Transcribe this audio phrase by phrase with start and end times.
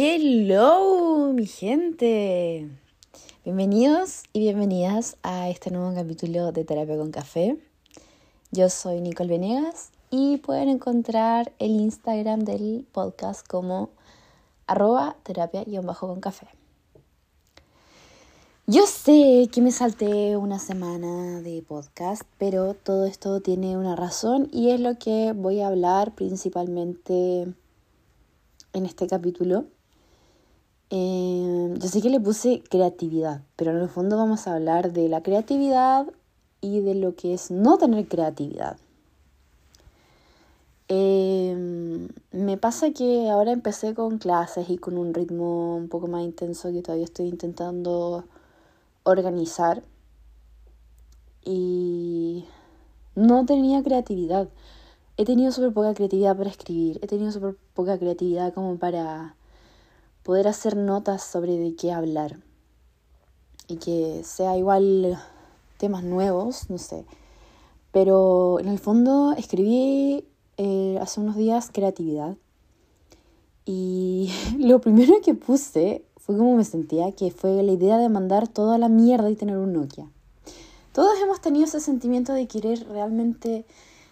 [0.00, 2.68] Hello, mi gente.
[3.44, 7.58] Bienvenidos y bienvenidas a este nuevo capítulo de Terapia con Café.
[8.52, 13.90] Yo soy Nicole Venegas y pueden encontrar el Instagram del podcast como
[14.68, 16.20] arroba terapia-con.
[18.68, 24.48] Yo sé que me salté una semana de podcast, pero todo esto tiene una razón
[24.52, 27.52] y es lo que voy a hablar principalmente
[28.72, 29.64] en este capítulo.
[30.90, 35.08] Eh, yo sé que le puse creatividad, pero en el fondo vamos a hablar de
[35.08, 36.06] la creatividad
[36.60, 38.78] y de lo que es no tener creatividad.
[40.88, 46.24] Eh, me pasa que ahora empecé con clases y con un ritmo un poco más
[46.24, 48.24] intenso que todavía estoy intentando
[49.02, 49.82] organizar
[51.44, 52.46] y
[53.14, 54.48] no tenía creatividad.
[55.18, 59.34] He tenido súper poca creatividad para escribir, he tenido súper poca creatividad como para
[60.28, 62.38] poder hacer notas sobre de qué hablar
[63.66, 65.18] y que sea igual
[65.78, 67.06] temas nuevos, no sé.
[67.92, 70.26] Pero en el fondo escribí
[70.58, 72.36] eh, hace unos días creatividad
[73.64, 78.48] y lo primero que puse fue como me sentía, que fue la idea de mandar
[78.48, 80.10] toda la mierda y tener un Nokia.
[80.92, 83.64] Todos hemos tenido ese sentimiento de querer realmente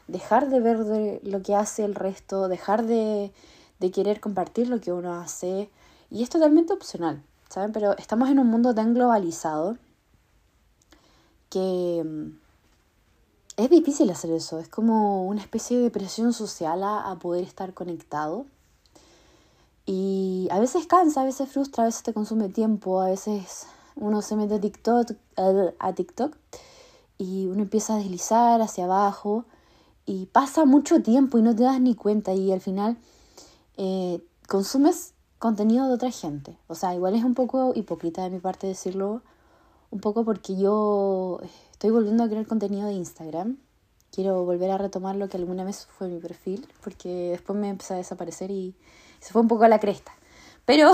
[0.09, 3.33] dejar de ver lo que hace el resto, dejar de,
[3.81, 5.69] de querer compartir lo que uno hace,
[6.11, 7.73] y es totalmente opcional, ¿saben?
[7.73, 9.77] Pero estamos en un mundo tan globalizado
[11.51, 12.47] que mm,
[13.57, 14.59] es difícil hacer eso.
[14.59, 18.47] Es como una especie de presión social a, poder estar conectado.
[19.87, 24.21] Y a veces cansa, a veces frustra, a veces te consume tiempo, a veces uno
[24.21, 25.13] se mete a TikTok,
[25.79, 26.37] a TikTok
[27.19, 29.45] y uno empieza a deslizar hacia abajo
[30.05, 32.97] y pasa mucho tiempo y no te das ni cuenta y al final
[33.77, 35.15] eh, consumes
[35.47, 36.59] contenido de otra gente.
[36.67, 39.23] O sea, igual es un poco hipócrita de mi parte decirlo,
[39.93, 41.39] un poco porque yo
[41.71, 43.57] estoy volviendo a crear contenido de Instagram.
[44.11, 47.95] Quiero volver a retomar lo que alguna vez fue mi perfil, porque después me empezó
[47.95, 48.75] a desaparecer y
[49.21, 50.11] se fue un poco a la cresta.
[50.65, 50.91] Pero,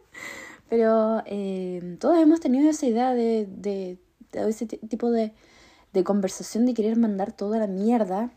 [0.70, 3.98] pero eh, todos hemos tenido esa idea de, de,
[4.32, 5.34] ese tipo de,
[5.92, 8.32] de conversación de querer mandar toda la mierda,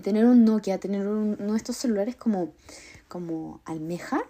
[0.00, 2.52] tener un Nokia, tener uno de estos celulares como,
[3.08, 4.22] como almeja,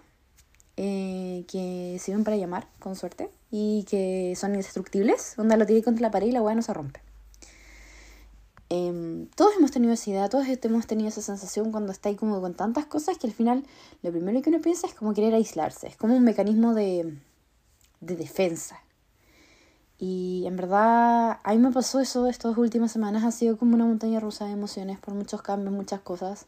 [0.77, 6.01] eh, que sirven para llamar, con suerte, y que son indestructibles, donde lo tiré contra
[6.01, 7.01] la pared y la weá no se rompe.
[8.69, 12.41] Em, todos hemos tenido esa idea, todos hemos tenido esa sensación cuando está ahí como
[12.41, 13.63] con tantas cosas que al final
[14.01, 17.15] lo primero que uno piensa es como querer aislarse, es como un mecanismo de,
[18.01, 18.81] de defensa.
[19.97, 23.85] Y en verdad, a mí me pasó eso estas últimas semanas, ha sido como una
[23.85, 26.47] montaña rusa de emociones por muchos cambios, muchas cosas,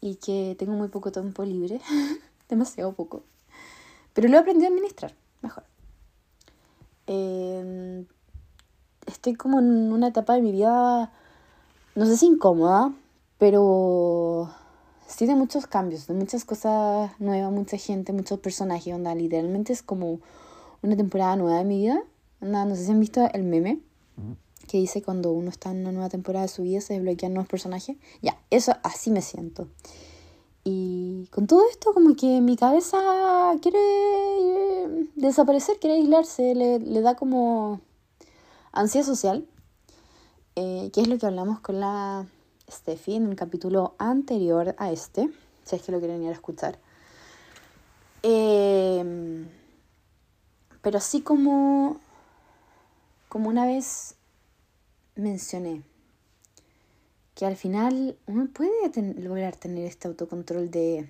[0.00, 1.80] y que tengo muy poco tiempo libre,
[2.48, 3.22] demasiado poco.
[4.14, 5.64] Pero lo he aprendido a administrar mejor.
[7.06, 8.06] Em,
[9.06, 11.12] estoy como en una etapa de mi vida,
[11.94, 12.92] no sé si incómoda,
[13.38, 14.50] pero
[15.06, 19.82] sí de muchos cambios, de muchas cosas nuevas, mucha gente, muchos personajes, onda, literalmente es
[19.82, 20.20] como
[20.82, 22.02] una temporada nueva de mi vida.
[22.40, 23.80] Onda, no sé si han visto el meme
[24.70, 27.48] que dice cuando uno está en una nueva temporada de su vida se desbloquean nuevos
[27.48, 27.96] personajes.
[28.22, 29.68] Ya, eso así me siento.
[30.64, 32.98] Y con todo esto como que mi cabeza
[33.62, 37.80] quiere eh, desaparecer, quiere aislarse, le, da como
[38.72, 39.46] ansia social,
[40.56, 42.26] eh, que es lo que hablamos con la
[42.70, 45.30] Steffi en el capítulo anterior a este,
[45.64, 46.78] si es que lo quieren ir a escuchar.
[48.22, 49.48] Em,
[50.82, 51.98] pero así como,
[53.28, 54.16] como una vez
[55.14, 55.82] mencioné,
[57.40, 58.70] que al final uno puede
[59.18, 61.08] lograr tener este autocontrol de,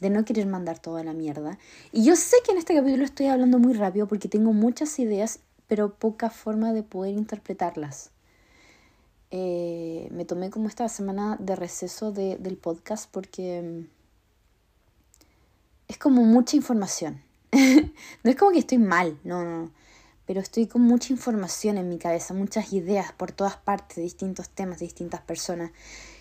[0.00, 1.58] de no querer mandar toda la mierda.
[1.90, 5.40] Y yo sé que en este capítulo estoy hablando muy rápido porque tengo muchas ideas,
[5.66, 8.10] pero poca forma de poder interpretarlas.
[9.32, 13.88] Eh, me tomé como esta semana de receso de, del podcast porque mm,
[15.88, 17.20] es como mucha información.
[17.50, 19.72] no es como que estoy mal, no, no
[20.26, 24.80] pero estoy con mucha información en mi cabeza, muchas ideas por todas partes, distintos temas,
[24.80, 25.70] distintas personas.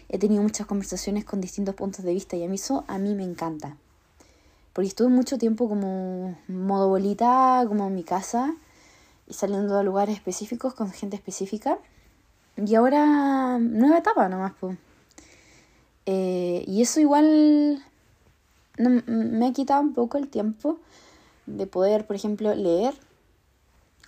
[0.09, 3.15] He tenido muchas conversaciones con distintos puntos de vista y a mí eso a mí
[3.15, 3.77] me encanta.
[4.73, 8.55] Porque estuve mucho tiempo como modo bolita, como en mi casa,
[9.27, 11.79] y saliendo a lugares específicos con gente específica.
[12.57, 14.77] Y ahora nueva etapa nomás, pues.
[16.05, 17.83] y eso igual
[18.77, 20.77] me ha quitado un poco el tiempo
[21.47, 22.93] de poder, por ejemplo, leer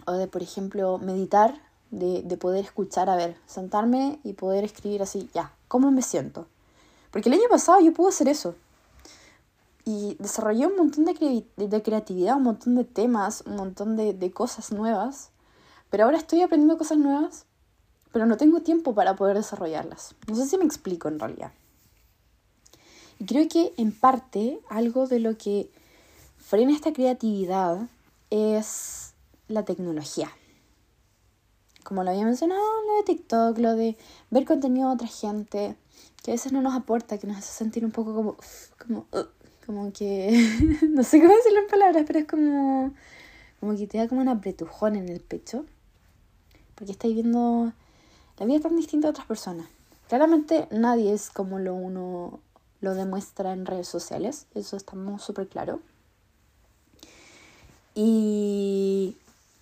[0.07, 1.61] o de, por ejemplo, meditar,
[1.91, 6.47] de, de poder escuchar, a ver, sentarme y poder escribir así, ya, ¿cómo me siento?
[7.11, 8.55] Porque el año pasado yo pude hacer eso.
[9.85, 14.31] y desarrollé un montón de, de, creatividad, un montón de temas, un montón de, de
[14.31, 15.29] cosas nuevas.
[15.89, 17.45] Pero ahora estoy aprendiendo cosas nuevas,
[18.11, 20.15] pero no tengo tiempo para poder desarrollarlas.
[20.27, 21.51] No sé si me explico en realidad.
[23.19, 25.69] Y creo que en parte algo de lo que
[26.37, 27.87] frena esta creatividad
[28.29, 29.13] es
[29.47, 30.29] la tecnología.
[31.83, 33.97] Como lo había mencionado, lo de TikTok, lo de
[34.29, 35.75] ver contenido de otra gente,
[36.23, 38.37] que a veces no nos aporta, que nos hace sentir un poco como,
[38.77, 39.05] como,
[39.65, 40.31] como que,
[40.89, 42.93] no sé cómo decirlo en palabras, pero es como,
[43.59, 45.65] como que te da como un apretujón en el pecho,
[46.75, 47.71] porque estáis viendo
[48.37, 49.67] la vida tan distinta a otras personas.
[50.09, 52.39] Claramente nadie es como lo uno
[52.79, 55.79] lo demuestra en redes sociales, eso estamos súper claro.
[57.95, 59.17] Y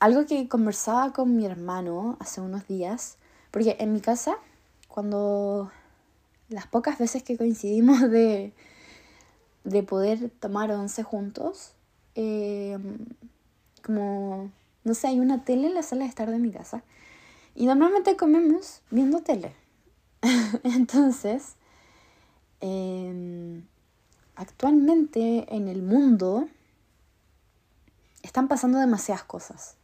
[0.06, 3.18] algo que conversaba con mi hermano hace unos días,
[3.50, 4.38] porque en mi casa,
[4.88, 5.72] cuando
[6.48, 8.54] las pocas veces que coincidimos de,
[9.63, 11.72] de poder tomar once juntos,
[12.13, 12.78] eh,
[13.84, 14.52] como,
[14.84, 16.84] no sé, hay una tele en la sala de estar de mi casa.
[17.56, 19.56] Y normalmente comemos viendo tele.
[20.63, 21.56] Entonces,
[22.62, 23.63] em,
[24.36, 26.48] actualmente en el mundo
[28.22, 29.78] están pasando demasiadas cosas.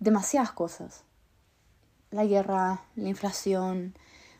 [0.00, 1.04] Demasiadas cosas.
[2.10, 3.94] La guerra, la inflación,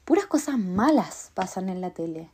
[0.07, 2.31] puras cosas malas pasan en la tele,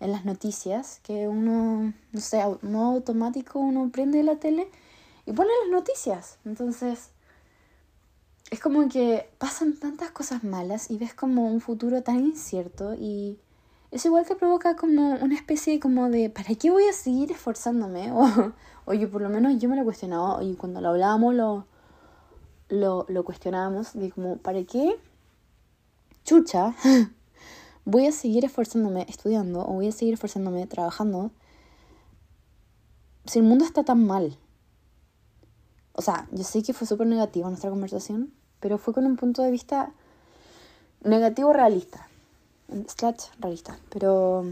[0.00, 4.70] en las noticias, que uno, no sé, modo automático uno prende la tele
[5.26, 6.38] y pone las noticias.
[6.46, 7.10] Entonces,
[8.50, 13.38] es como que pasan tantas cosas malas y ves como un futuro tan incierto y
[13.90, 18.10] es igual que provoca como una especie como de ¿para qué voy a seguir esforzándome?
[18.12, 18.52] O,
[18.86, 21.66] oye, por lo menos yo me lo cuestionaba y cuando lo hablábamos lo,
[22.70, 24.98] lo, lo cuestionábamos de como ¿para qué?
[26.24, 26.74] Chucha,
[27.84, 31.30] voy a seguir esforzándome estudiando o voy a seguir esforzándome trabajando
[33.26, 34.36] si el mundo está tan mal.
[35.92, 39.42] O sea, yo sé que fue súper negativo nuestra conversación, pero fue con un punto
[39.42, 39.92] de vista
[41.02, 42.08] negativo realista.
[42.86, 43.78] Slash realista.
[43.90, 44.46] Pero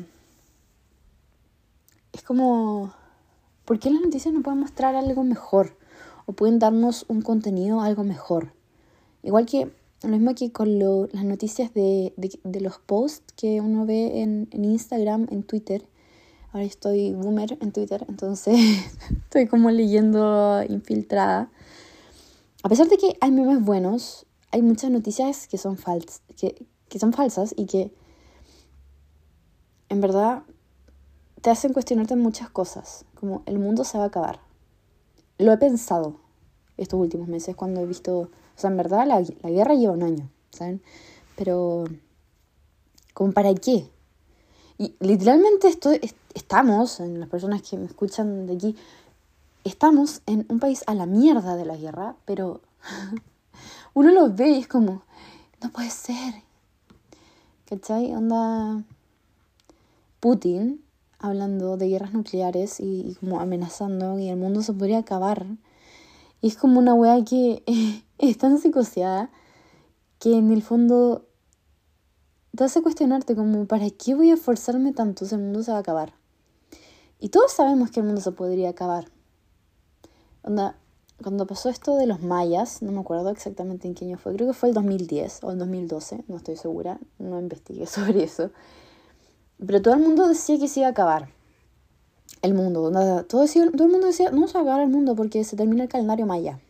[2.12, 2.92] es como,
[3.64, 5.76] ¿por qué las noticias no pueden mostrar algo mejor?
[6.28, 8.52] O pueden darnos un contenido algo mejor.
[9.22, 9.72] Igual que
[10.02, 14.66] lo mismo que con las noticias de, de, los posts que uno ve en, en,
[14.66, 15.88] Instagram, en Twitter.
[16.52, 18.58] Ahora estoy boomer en Twitter, entonces
[19.24, 21.50] estoy como leyendo infiltrada.
[22.62, 26.98] A pesar de que hay memes buenos, hay muchas noticias que son, fals que, que
[26.98, 27.90] son falsas y que
[29.88, 30.42] en verdad
[31.40, 34.47] te hacen cuestionarte muchas cosas, como el mundo se va a acabar.
[35.38, 36.16] Lo he pensado
[36.76, 40.28] estos últimos meses cuando he visto o sea, en verdad la, guerra lleva un año,
[40.50, 40.82] ¿saben?
[41.36, 41.84] Pero,
[43.14, 43.88] ¿como para qué?
[44.78, 46.00] Y literalmente estoy,
[46.34, 48.76] estamos, en las personas que me escuchan de aquí,
[49.62, 52.60] estamos en un país a la mierda de la guerra, pero
[53.94, 55.02] uno lo ve y es como,
[55.62, 56.42] no puede ser.
[57.66, 58.12] ¿Cachai?
[58.12, 58.82] Onda
[60.18, 60.82] Putin
[61.18, 65.46] hablando de guerras nucleares y, como amenazando y el mundo se podría acabar.
[66.40, 67.62] Y es como una wea que
[68.18, 69.30] es tan psicoseada
[70.18, 71.26] que en el fondo
[72.56, 75.78] te hace cuestionarte como, ¿para qué voy a esforzarme tanto si el mundo se va
[75.78, 76.14] a acabar?
[77.20, 79.06] Y todos sabemos que el mundo se podría acabar.
[80.42, 80.76] Onda,
[81.22, 84.46] cuando pasó esto de los mayas, no me acuerdo exactamente en qué año fue, creo
[84.46, 88.50] que fue el 2010 o el 2012, no estoy segura, no investigué sobre eso.
[89.64, 91.28] Pero todo el mundo decía que se iba a acabar
[92.42, 92.90] el mundo.
[93.24, 95.82] todo, todo el mundo decía, no se va a acabar el mundo porque se termina
[95.84, 96.60] el calendario maya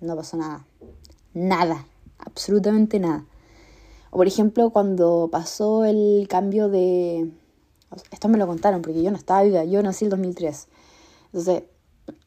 [0.00, 0.66] no pasó nada.
[1.34, 1.86] Nada,
[2.18, 3.24] absolutamente nada.
[4.10, 7.30] O por ejemplo, cuando pasó el cambio de...
[8.10, 10.68] Esto me lo contaron porque yo no estaba viva, yo nací en 2003.
[11.26, 11.64] Entonces,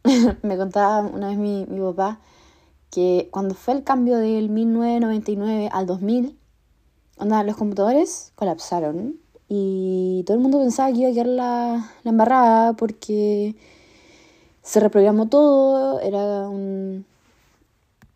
[0.42, 2.20] me contaba una vez mi, mi papá
[2.90, 6.38] que cuando fue el cambio del 1999 al 2000,
[7.18, 9.21] onda, los computadores colapsaron
[9.53, 13.53] y todo el mundo pensaba que iba a quedar la, la embarrada porque
[14.63, 17.05] se reprogramó todo, era un,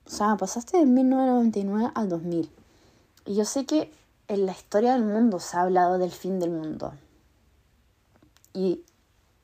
[0.07, 2.49] o sea, pasaste de 1999 al 2000.
[3.25, 3.91] Y yo sé que
[4.29, 6.93] en la historia del mundo se ha hablado del fin del mundo.
[8.53, 8.85] Y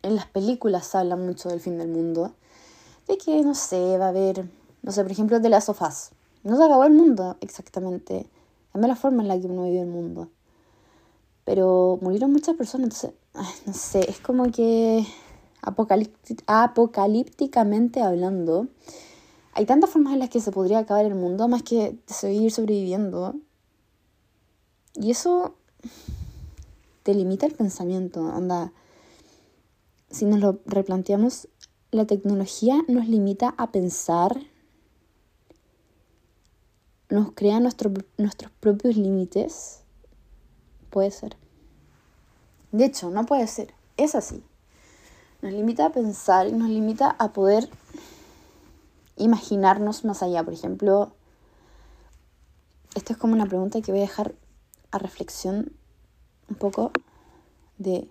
[0.02, 2.32] en las películas se habla mucho del fin del mundo.
[3.06, 4.46] De que, no sé, va a haber,
[4.82, 6.12] no sé, por ejemplo, de las sofás.
[6.46, 8.30] No se acabó el mundo exactamente.
[8.72, 10.30] Cambia la forma en la que uno vive el mundo.
[11.52, 13.12] Pero murieron muchas personas, entonces,
[13.66, 15.06] no sé, es como que
[15.62, 18.70] apocalípticamente hablando,
[19.52, 23.36] hay tantas formas en las que se podría acabar el mundo más que seguir sobreviviendo.
[24.94, 25.56] Y eso
[27.04, 28.22] te limita el pensamiento.
[28.22, 28.72] Onda,
[30.10, 31.50] si nos lo replanteamos,
[31.92, 34.40] la tecnología nos limita a pensar,
[37.10, 37.92] nos crea nuestros
[38.62, 39.82] propios límites.
[40.90, 41.41] Puede ser.
[42.72, 43.74] De hecho, no puede ser.
[43.98, 44.44] Es así.
[45.42, 47.70] Nos limita a pensar y nos limita a poder
[49.18, 50.44] imaginarnos más allá.
[50.44, 51.12] Por ejemplo,
[52.96, 54.36] esto es como una pregunta que voy a dejar
[54.92, 55.74] a reflexión
[56.50, 56.92] un poco
[57.78, 58.10] de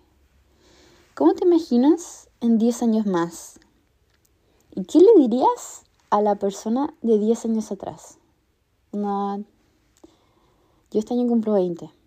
[1.14, 3.61] ¿cómo te imaginas en 10 años más?
[4.75, 8.19] ¿Y qué le dirías a la persona de 10 años atrás?
[8.93, 12.00] Yo este año cumplo 20.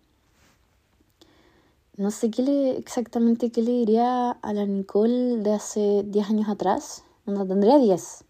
[1.96, 6.48] No sé qué le, exactamente qué le diría a la Nicole de hace 10 años
[6.48, 7.04] atrás.
[7.24, 8.24] No tendría 10.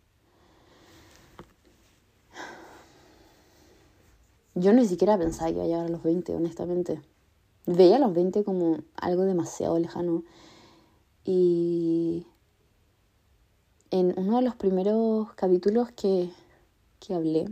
[4.57, 7.01] Yo ni siquiera pensaba que iba a llegar a los 20, honestamente.
[7.65, 10.25] Veía a los 20 como algo demasiado lejano.
[11.25, 12.27] Y
[13.91, 16.29] en uno de los primeros capítulos que,
[17.01, 17.47] que hablé,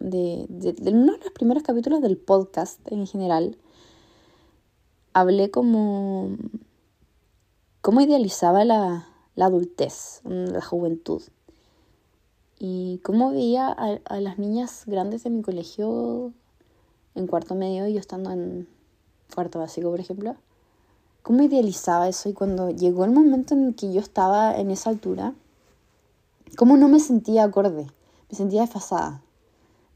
[0.00, 3.56] de, de, uno de los primeros capítulos del podcast en general,
[5.14, 6.36] hablé como
[7.80, 11.22] cómo idealizaba la, la adultez, la juventud.
[12.58, 16.32] Y cómo veía a, las niñas grandes de mi colegio
[17.14, 18.68] en cuarto medio, y yo estando en
[19.34, 20.36] cuarto básico, por ejemplo,
[21.22, 22.28] cómo idealizaba eso.
[22.28, 25.34] Y cuando llegó el momento en que yo estaba en esa altura,
[26.56, 27.86] cómo no me sentía acorde,
[28.30, 29.22] me sentía desfasada.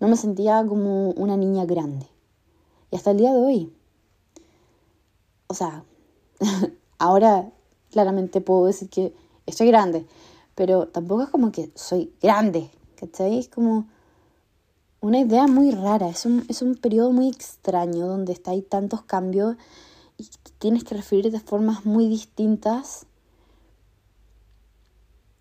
[0.01, 2.07] No me sentía como una niña grande.
[2.91, 3.73] Y hasta el día de hoy.
[5.49, 5.83] O sea,
[6.99, 7.51] ahora
[7.91, 9.15] claramente puedo decir que
[9.47, 10.07] estoy grande,
[10.55, 13.39] pero tampoco es como que soy grande, ¿cachai?
[13.39, 13.87] Es como
[15.01, 19.03] una idea muy rara, es un, es un periodo muy extraño donde está, hay tantos
[19.03, 19.57] cambios
[20.19, 20.29] y
[20.59, 23.07] tienes que referirte de formas muy distintas.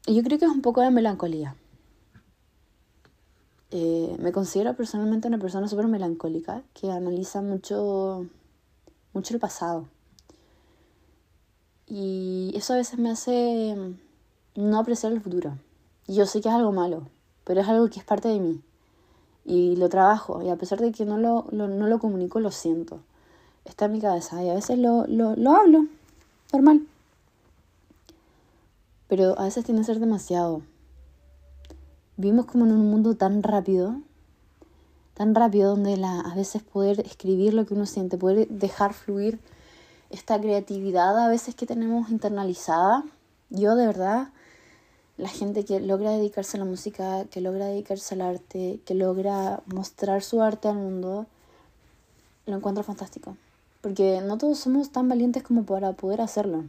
[0.06, 1.56] Y yo creo que es un poco de melancolía.
[3.72, 8.26] Eh, me considero personalmente una persona súper melancólica que analiza mucho,
[9.14, 9.88] mucho el pasado.
[11.90, 13.76] Y eso a veces me hace
[14.56, 15.58] no apreciar el futuro.
[16.08, 17.04] Y yo sé que es algo malo,
[17.44, 18.62] pero es algo que es parte de mí.
[19.46, 23.00] Y lo trabajo, y a pesar de que no lo, no lo comunico, lo siento.
[23.64, 25.86] Está en mi cabeza y a veces lo, lo, lo hablo,
[26.52, 26.86] normal.
[29.08, 30.62] Pero a veces tiene que ser demasiado.
[32.18, 34.02] Vivimos como en un mundo tan rápido,
[35.14, 39.40] tan rápido donde la, a veces poder escribir lo que uno siente, poder dejar fluir
[40.10, 43.04] esta creatividad a veces que tenemos internalizada.
[43.50, 44.30] Yo de verdad
[45.18, 49.62] la gente que logra dedicarse a la música, que logra dedicarse al arte, que logra
[49.66, 51.26] mostrar su arte al mundo,
[52.46, 53.36] lo encuentro fantástico.
[53.82, 56.66] Porque no todos somos tan valientes como para poder hacerlo.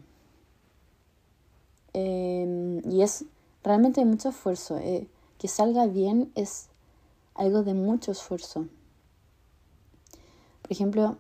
[1.93, 3.25] Em, y es
[3.63, 4.79] realmente mucho esfuerzo.
[4.79, 5.07] Eh,
[5.39, 6.69] que salga bien es
[7.35, 8.67] algo de mucho esfuerzo.
[10.63, 11.17] Por ejemplo,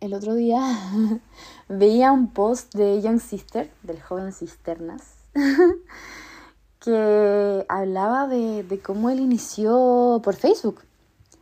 [0.00, 0.60] el otro día
[1.68, 5.02] veía un post de Young Sister, del joven Cisternas,
[6.80, 10.82] que hablaba de, de, cómo él inició por Facebook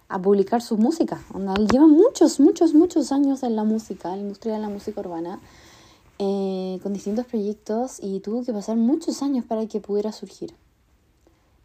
[0.09, 1.21] a publicar su música.
[1.35, 5.01] Él lleva muchos, muchos, muchos años en la música, en la industria de la música
[5.01, 5.41] urbana,
[6.19, 10.55] eh, con distintos proyectos y tuvo que pasar muchos años para que pudiera surgir.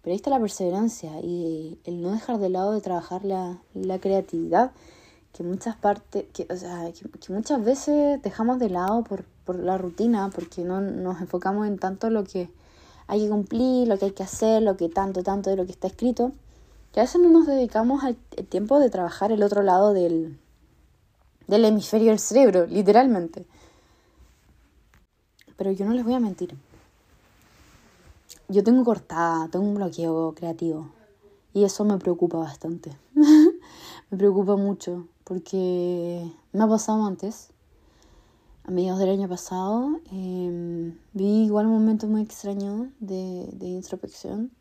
[0.01, 3.99] Pero ahí está la perseverancia y el no dejar de lado de trabajar la, la
[3.99, 4.71] creatividad
[5.33, 9.77] que muchas partes, que, o sea, que, muchas veces dejamos de lado por, por la
[9.77, 12.49] rutina, porque no nos enfocamos en tanto lo que
[13.07, 15.71] hay que cumplir, lo que hay que hacer, lo que tanto, tanto de lo que
[15.71, 16.31] está escrito,
[16.93, 18.15] que a veces no nos dedicamos al
[18.49, 20.37] tiempo de trabajar el otro lado del,
[21.47, 23.45] del hemisferio del cerebro, literalmente.
[25.57, 26.55] Pero yo no les voy a mentir.
[28.47, 30.89] Yo tengo cortada, tengo un bloqueo creativo.
[31.53, 32.91] Y eso me preocupa bastante.
[34.11, 37.49] me preocupa mucho porque me ha pasado antes
[38.63, 39.99] a mediados del año pasado.
[40.11, 44.51] Eh, vi igual un momento muy extraño de, de introspección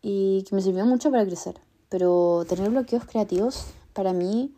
[0.00, 1.60] y que me sirvió mucho para crecer.
[1.88, 4.54] Pero tener bloqueos creativos para mí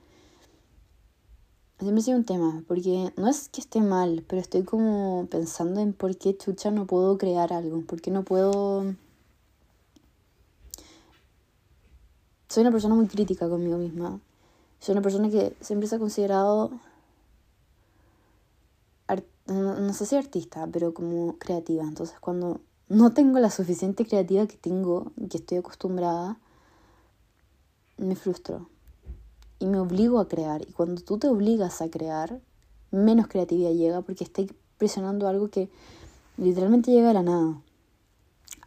[1.78, 5.80] siempre ha sido un tema, porque no es que esté mal, pero estoy como pensando
[5.80, 8.94] en por qué chucha no puedo crear algo, por qué no puedo...
[12.50, 14.20] Soy una persona muy crítica conmigo misma.
[14.80, 16.72] Soy una persona que siempre se ha considerado
[19.46, 21.84] no, sé si artista, pero como creativa.
[21.84, 26.38] Entonces cuando no tengo la suficiente creatividad que tengo, que estoy acostumbrada,
[27.96, 28.68] me frustro.
[29.58, 30.62] Y me obligo a crear.
[30.62, 32.40] Y cuando tú te obligas a crear,
[32.90, 34.46] menos creatividad llega porque estás
[34.78, 35.68] presionando algo que
[36.36, 37.60] literalmente llega a la nada.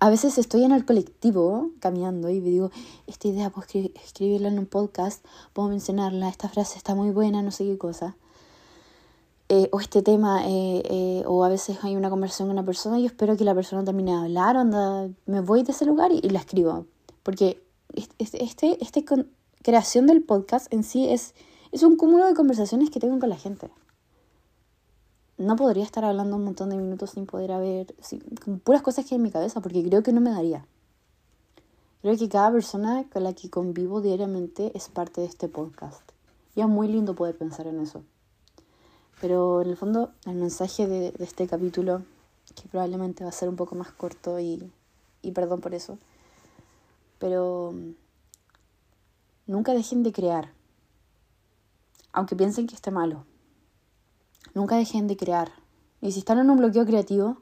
[0.03, 2.71] A veces estoy en el colectivo caminando y digo,
[3.07, 3.65] esta idea puedo
[4.03, 8.17] escribirla en un podcast, puedo mencionarla, esta frase está muy buena, no sé qué cosa.
[9.47, 12.99] Eh, o este tema, eh, eh, o a veces hay una conversación con una persona
[12.99, 16.11] y yo espero que la persona termine de hablar, onda, me voy de ese lugar
[16.11, 16.85] y, la escribo.
[17.23, 17.63] Porque
[17.95, 19.05] este, este, este
[19.61, 21.33] creación del podcast en sí es,
[21.71, 23.69] es un cúmulo de conversaciones que tengo con la gente
[25.43, 27.93] no podría estar hablando un montón de minutos sin poder haber,
[28.63, 30.65] puras cosas que hay en mi cabeza, porque creo que no me daría.
[32.01, 36.01] Creo que cada persona con la que convivo diariamente es parte de este podcast.
[36.55, 38.03] Y es muy lindo poder pensar en eso.
[39.21, 42.03] Pero en el fondo, el mensaje de, de este capítulo,
[42.55, 44.71] que probablemente va a ser un poco más corto y,
[45.21, 45.97] y perdón por eso,
[47.19, 47.91] pero mm,
[49.47, 50.51] nunca dejen de crear,
[52.11, 53.25] aunque piensen que esté malo.
[54.53, 55.51] Nunca dejen de crear.
[56.01, 57.37] Y si están en un bloqueo creativo,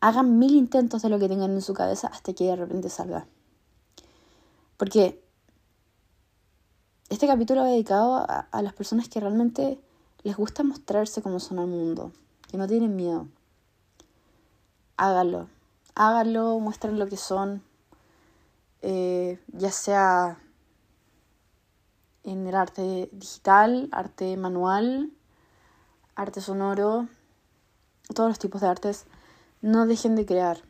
[0.00, 3.26] hagan mil intentos de lo que tengan en su cabeza hasta que de repente salga.
[4.76, 5.22] Porque
[7.08, 9.78] este capítulo va dedicado a, las personas que realmente
[10.24, 12.10] les gusta mostrarse como son al mundo,
[12.48, 13.28] que no tienen miedo.
[14.96, 15.48] Háganlo,
[15.94, 17.62] háganlo, muestren lo que son,
[18.80, 20.40] eh, ya sea
[22.24, 25.12] en el arte digital, arte manual,
[26.14, 27.08] arte sonoro,
[28.14, 29.04] todos los tipos de artes,
[29.60, 30.62] no dejen de crear.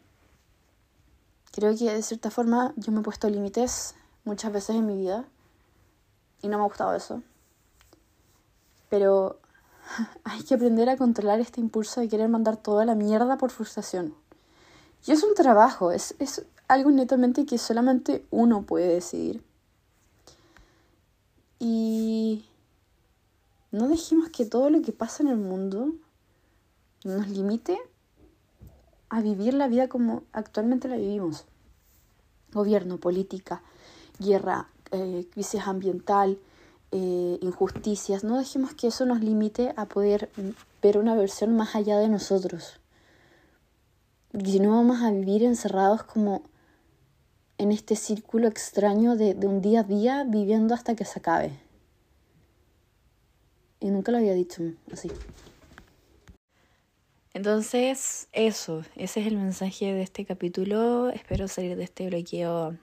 [1.53, 3.95] Creo que de cierta forma yo me he puesto límites
[4.25, 5.25] muchas veces en mi vida
[6.41, 7.23] y no me ha gustado eso.
[8.89, 9.39] Pero
[10.25, 14.15] hay que aprender a controlar este impulso de querer mandar toda la mierda por frustración.
[15.07, 19.43] Y es un trabajo, es, es algo netamente que solamente uno puede decidir.
[21.59, 22.45] Y
[23.73, 25.95] no dejemos que todo lo que pasa en el mundo
[27.05, 27.79] nos limite
[29.09, 31.47] a vivir la vida como actualmente la vivimos.
[32.53, 33.62] Gobierno, política,
[34.18, 36.38] guerra, eh, crisis ambiental,
[36.90, 38.25] eh, injusticias.
[38.25, 40.31] No dejemos que eso nos limite a poder
[40.83, 42.79] ver una versión más allá de nosotros.
[44.33, 46.42] Porque si no vamos a vivir encerrados como
[47.57, 51.72] en este círculo extraño de un día a día viviendo hasta que se acabe.
[53.83, 55.11] Y nunca lo había dicho así.
[57.35, 61.09] Entonces, eso, ese es el mensaje de este capítulo.
[61.09, 62.79] Espero salir de este bloqueo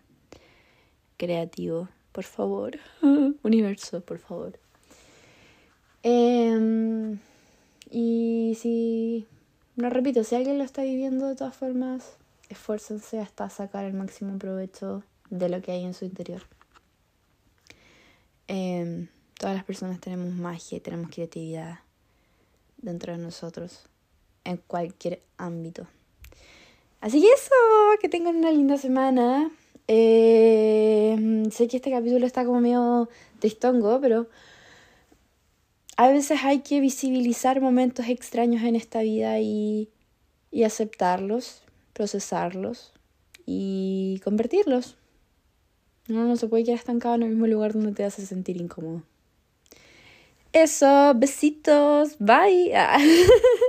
[1.16, 2.80] creativo, por favor.
[3.44, 4.60] Universo, por favor.
[6.04, 7.20] Em,
[7.90, 9.26] y si,
[9.78, 12.18] lo repito, si alguien lo está viviendo de todas formas,
[12.50, 16.42] esfuércense hasta sacar el máximo provecho de lo que hay en su interior.
[18.50, 19.08] Eh,
[19.40, 21.80] Todas las personas tenemos magia y tenemos creatividad
[22.76, 23.84] dentro de nosotros,
[24.44, 25.88] en cualquier ámbito.
[27.00, 27.56] Así que eso,
[28.02, 29.50] que tengan una linda semana.
[29.88, 33.08] Eh, sé que este capítulo está como medio
[33.40, 34.28] tristongo, pero
[35.96, 39.88] a veces hay que visibilizar momentos extraños en esta vida y,
[40.52, 41.62] y aceptarlos,
[41.94, 42.92] procesarlos
[43.46, 44.98] y convertirlos.
[46.10, 49.04] No, no se puede quedar estancado en el mismo lugar donde te hace sentir incómodo.
[50.54, 52.74] Eso, besitos, bye.